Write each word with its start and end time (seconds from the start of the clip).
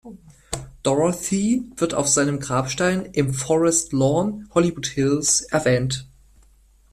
Dorothy 0.81 1.69
wird 1.75 1.93
auf 1.93 2.07
seinem 2.07 2.39
Grabstein 2.39 3.05
im 3.13 3.35
Forest 3.35 3.93
Lawn, 3.93 4.49
Hollywood 4.51 4.87
Hills, 4.87 5.43
erwähnt. 5.43 6.07